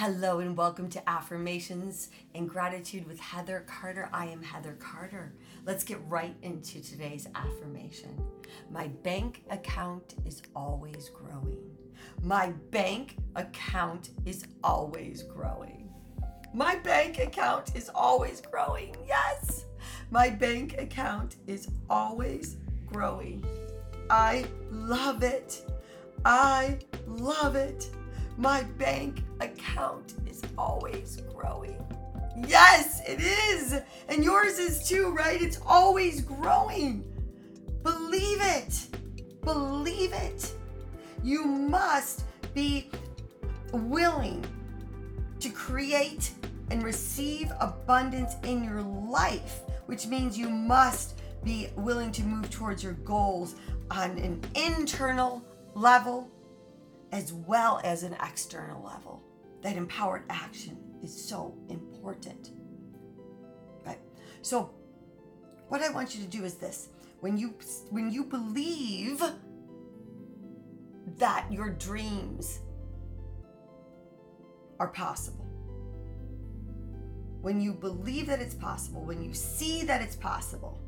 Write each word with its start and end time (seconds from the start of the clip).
Hello 0.00 0.38
and 0.38 0.56
welcome 0.56 0.88
to 0.90 1.10
Affirmations 1.10 2.10
and 2.32 2.48
Gratitude 2.48 3.04
with 3.04 3.18
Heather 3.18 3.64
Carter. 3.66 4.08
I 4.12 4.26
am 4.26 4.40
Heather 4.40 4.76
Carter. 4.78 5.34
Let's 5.66 5.82
get 5.82 5.98
right 6.06 6.36
into 6.42 6.80
today's 6.80 7.26
affirmation. 7.34 8.16
My 8.70 8.86
bank 9.02 9.42
account 9.50 10.14
is 10.24 10.40
always 10.54 11.08
growing. 11.08 11.58
My 12.22 12.52
bank 12.70 13.16
account 13.34 14.10
is 14.24 14.46
always 14.62 15.24
growing. 15.24 15.90
My 16.54 16.76
bank 16.76 17.18
account 17.18 17.74
is 17.74 17.90
always 17.92 18.40
growing. 18.40 18.94
Yes, 19.04 19.64
my 20.12 20.30
bank 20.30 20.76
account 20.78 21.38
is 21.48 21.70
always 21.90 22.56
growing. 22.86 23.44
I 24.08 24.44
love 24.70 25.24
it. 25.24 25.68
I 26.24 26.78
love 27.08 27.56
it. 27.56 27.90
My 28.38 28.62
bank 28.78 29.24
account 29.40 30.14
is 30.24 30.42
always 30.56 31.20
growing. 31.34 31.84
Yes, 32.46 33.02
it 33.04 33.20
is. 33.20 33.80
And 34.08 34.22
yours 34.22 34.60
is 34.60 34.88
too, 34.88 35.10
right? 35.10 35.42
It's 35.42 35.58
always 35.66 36.20
growing. 36.20 37.04
Believe 37.82 38.38
it. 38.40 38.86
Believe 39.42 40.12
it. 40.12 40.52
You 41.24 41.44
must 41.46 42.22
be 42.54 42.90
willing 43.72 44.46
to 45.40 45.50
create 45.50 46.30
and 46.70 46.84
receive 46.84 47.50
abundance 47.58 48.34
in 48.44 48.62
your 48.62 48.82
life, 48.82 49.62
which 49.86 50.06
means 50.06 50.38
you 50.38 50.48
must 50.48 51.18
be 51.42 51.70
willing 51.74 52.12
to 52.12 52.22
move 52.22 52.50
towards 52.50 52.84
your 52.84 52.92
goals 52.92 53.56
on 53.90 54.12
an 54.18 54.40
internal 54.54 55.42
level 55.74 56.30
as 57.12 57.32
well 57.32 57.80
as 57.84 58.02
an 58.02 58.16
external 58.22 58.82
level. 58.82 59.22
That 59.62 59.76
empowered 59.76 60.24
action 60.30 60.78
is 61.02 61.28
so 61.28 61.54
important. 61.68 62.52
Right? 63.84 63.98
So 64.42 64.70
what 65.68 65.82
I 65.82 65.90
want 65.90 66.14
you 66.14 66.22
to 66.22 66.30
do 66.30 66.44
is 66.44 66.54
this. 66.54 66.88
When 67.20 67.36
you 67.36 67.54
when 67.90 68.12
you 68.12 68.24
believe 68.24 69.22
that 71.16 71.46
your 71.50 71.70
dreams 71.70 72.60
are 74.78 74.88
possible. 74.88 75.44
When 77.40 77.60
you 77.60 77.72
believe 77.72 78.26
that 78.26 78.40
it's 78.40 78.54
possible, 78.54 79.04
when 79.04 79.22
you 79.22 79.32
see 79.32 79.84
that 79.84 80.02
it's 80.02 80.16
possible, 80.16 80.80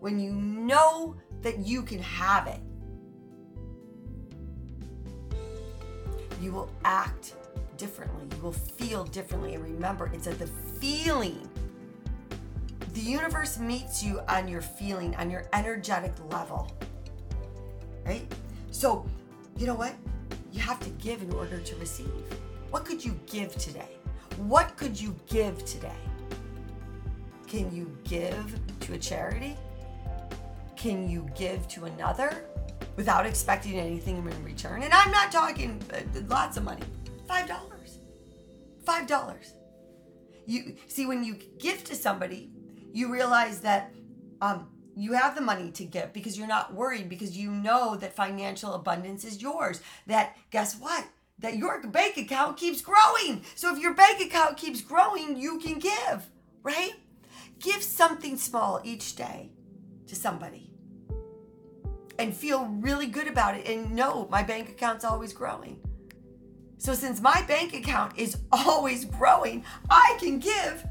when 0.00 0.18
you 0.18 0.32
know 0.32 1.16
that 1.42 1.58
you 1.58 1.82
can 1.82 2.00
have 2.00 2.46
it, 2.46 2.60
you 6.40 6.52
will 6.52 6.70
act 6.84 7.34
differently. 7.76 8.26
You 8.36 8.42
will 8.42 8.52
feel 8.52 9.04
differently. 9.04 9.54
And 9.54 9.64
remember, 9.64 10.10
it's 10.12 10.26
at 10.26 10.38
the 10.38 10.46
feeling. 10.46 11.48
The 12.94 13.00
universe 13.00 13.58
meets 13.58 14.02
you 14.02 14.20
on 14.28 14.48
your 14.48 14.62
feeling, 14.62 15.14
on 15.16 15.30
your 15.30 15.46
energetic 15.52 16.12
level. 16.30 16.70
Right? 18.04 18.26
So, 18.70 19.06
you 19.56 19.66
know 19.66 19.74
what? 19.74 19.94
You 20.52 20.60
have 20.60 20.80
to 20.80 20.90
give 20.90 21.22
in 21.22 21.32
order 21.34 21.58
to 21.58 21.76
receive. 21.76 22.10
What 22.70 22.84
could 22.84 23.04
you 23.04 23.18
give 23.26 23.54
today? 23.56 23.96
What 24.38 24.76
could 24.76 25.00
you 25.00 25.14
give 25.26 25.64
today? 25.64 25.96
Can 27.46 27.74
you 27.74 27.96
give 28.04 28.58
to 28.80 28.94
a 28.94 28.98
charity? 28.98 29.56
Can 30.76 31.08
you 31.08 31.26
give 31.34 31.66
to 31.68 31.84
another? 31.84 32.44
Without 32.96 33.26
expecting 33.26 33.78
anything 33.78 34.16
in 34.16 34.44
return. 34.44 34.82
And 34.82 34.92
I'm 34.92 35.10
not 35.10 35.30
talking 35.30 35.80
uh, 35.92 36.00
lots 36.28 36.56
of 36.56 36.64
money. 36.64 36.82
$5. 37.28 37.56
$5. 38.84 39.52
You 40.46 40.76
see 40.88 41.06
when 41.06 41.24
you 41.24 41.34
give 41.58 41.84
to 41.84 41.94
somebody, 41.94 42.50
you 42.92 43.12
realize 43.12 43.60
that 43.60 43.92
um, 44.40 44.68
you 44.96 45.12
have 45.12 45.34
the 45.34 45.40
money 45.40 45.70
to 45.72 45.84
give 45.84 46.12
because 46.12 46.38
you're 46.38 46.46
not 46.46 46.72
worried 46.72 47.08
because 47.08 47.36
you 47.36 47.50
know 47.50 47.96
that 47.96 48.16
financial 48.16 48.74
abundance 48.74 49.24
is 49.24 49.42
yours. 49.42 49.80
That 50.06 50.36
guess 50.50 50.78
what? 50.78 51.04
That 51.40 51.56
your 51.56 51.86
bank 51.88 52.16
account 52.16 52.56
keeps 52.56 52.80
growing. 52.80 53.44
So 53.56 53.74
if 53.74 53.78
your 53.80 53.92
bank 53.92 54.20
account 54.22 54.56
keeps 54.56 54.80
growing, 54.80 55.36
you 55.36 55.58
can 55.58 55.78
give, 55.78 56.30
right? 56.62 56.94
Give 57.58 57.82
something 57.82 58.38
small 58.38 58.80
each 58.84 59.16
day 59.16 59.50
to 60.06 60.14
somebody 60.14 60.70
and 62.18 62.34
feel 62.34 62.66
really 62.66 63.06
good 63.06 63.28
about 63.28 63.56
it 63.56 63.66
and 63.66 63.92
know 63.92 64.28
my 64.30 64.42
bank 64.42 64.68
account's 64.68 65.04
always 65.04 65.32
growing. 65.32 65.78
So, 66.78 66.94
since 66.94 67.20
my 67.20 67.42
bank 67.48 67.74
account 67.74 68.18
is 68.18 68.38
always 68.52 69.04
growing, 69.04 69.64
I 69.88 70.16
can 70.20 70.38
give 70.38 70.86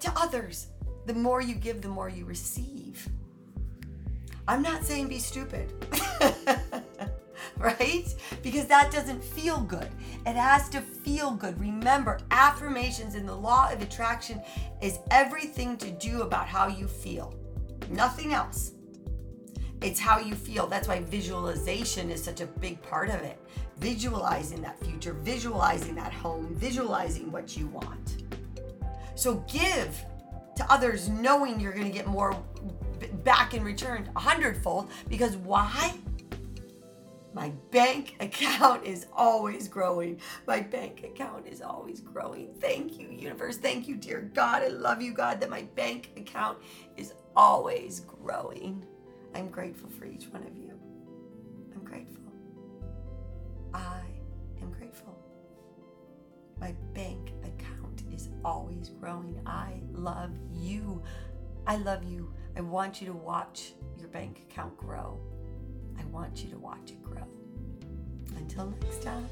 to 0.00 0.12
others. 0.16 0.68
The 1.06 1.14
more 1.14 1.40
you 1.40 1.54
give, 1.54 1.82
the 1.82 1.88
more 1.88 2.08
you 2.08 2.24
receive. 2.24 3.08
I'm 4.46 4.62
not 4.62 4.84
saying 4.84 5.08
be 5.08 5.18
stupid, 5.18 5.72
right? 7.58 8.14
Because 8.42 8.66
that 8.66 8.90
doesn't 8.90 9.22
feel 9.22 9.60
good. 9.60 9.88
It 10.24 10.36
has 10.36 10.70
to 10.70 10.80
feel 10.80 11.32
good. 11.32 11.60
Remember, 11.60 12.18
affirmations 12.30 13.14
in 13.14 13.26
the 13.26 13.34
law 13.34 13.70
of 13.70 13.82
attraction 13.82 14.40
is 14.80 14.98
everything 15.10 15.76
to 15.78 15.90
do 15.90 16.22
about 16.22 16.46
how 16.46 16.66
you 16.66 16.86
feel, 16.86 17.34
nothing 17.90 18.32
else. 18.32 18.72
It's 19.80 20.00
how 20.00 20.18
you 20.18 20.34
feel. 20.34 20.66
That's 20.66 20.88
why 20.88 21.00
visualization 21.00 22.10
is 22.10 22.22
such 22.22 22.40
a 22.40 22.46
big 22.46 22.82
part 22.82 23.10
of 23.10 23.20
it. 23.22 23.38
Visualizing 23.78 24.60
that 24.62 24.82
future, 24.84 25.12
visualizing 25.12 25.94
that 25.94 26.12
home, 26.12 26.54
visualizing 26.56 27.30
what 27.30 27.56
you 27.56 27.68
want. 27.68 28.24
So 29.14 29.44
give 29.52 30.04
to 30.56 30.72
others 30.72 31.08
knowing 31.08 31.60
you're 31.60 31.72
going 31.72 31.86
to 31.86 31.92
get 31.92 32.08
more 32.08 32.36
back 33.22 33.54
in 33.54 33.62
return 33.62 34.10
a 34.16 34.20
hundredfold 34.20 34.90
because 35.08 35.36
why? 35.36 35.94
My 37.32 37.50
bank 37.70 38.16
account 38.18 38.84
is 38.84 39.06
always 39.12 39.68
growing. 39.68 40.20
My 40.48 40.60
bank 40.60 41.04
account 41.04 41.46
is 41.46 41.62
always 41.62 42.00
growing. 42.00 42.52
Thank 42.60 42.98
you, 42.98 43.10
universe. 43.10 43.58
Thank 43.58 43.86
you, 43.86 43.94
dear 43.94 44.22
God. 44.34 44.62
I 44.62 44.68
love 44.68 45.00
you, 45.00 45.12
God, 45.12 45.40
that 45.40 45.50
my 45.50 45.62
bank 45.76 46.10
account 46.16 46.58
is 46.96 47.12
always 47.36 48.00
growing. 48.00 48.84
I'm 49.38 49.50
grateful 49.50 49.88
for 49.88 50.04
each 50.04 50.26
one 50.30 50.42
of 50.42 50.56
you. 50.56 50.72
I'm 51.72 51.84
grateful. 51.84 52.32
I 53.72 54.00
am 54.60 54.72
grateful. 54.72 55.16
My 56.60 56.74
bank 56.92 57.32
account 57.44 58.02
is 58.12 58.30
always 58.44 58.88
growing. 58.88 59.40
I 59.46 59.80
love 59.92 60.32
you. 60.52 61.00
I 61.68 61.76
love 61.76 62.02
you. 62.02 62.34
I 62.56 62.62
want 62.62 63.00
you 63.00 63.06
to 63.06 63.12
watch 63.12 63.74
your 63.96 64.08
bank 64.08 64.44
account 64.50 64.76
grow. 64.76 65.20
I 66.00 66.04
want 66.06 66.42
you 66.42 66.50
to 66.50 66.58
watch 66.58 66.90
it 66.90 67.02
grow. 67.04 67.28
Until 68.36 68.74
next 68.82 69.04
time. 69.04 69.28